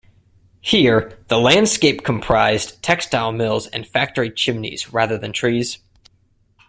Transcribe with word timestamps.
Here 0.61 1.15
the 1.27 1.37
landscape 1.37 2.03
comprised 2.03 2.81
textile 2.81 3.31
mills 3.31 3.67
and 3.67 3.85
factory 3.85 4.31
chimneys 4.31 4.91
rather 4.91 5.15
than 5.15 5.31
trees. 5.31 5.77